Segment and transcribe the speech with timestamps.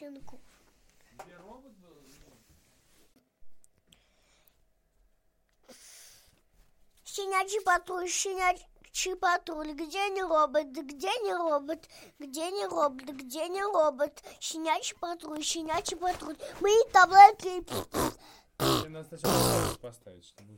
[0.00, 0.40] щенков.
[1.12, 1.90] Где робот был?
[7.04, 11.86] Щенячий патруль, щенячий патруль, где не робот, где не робот,
[12.18, 17.64] где не робот, где не робот, щенячий патруль, щенячий патруль, мы таблетки.
[18.56, 20.48] Ты надо сначала поставить, чтобы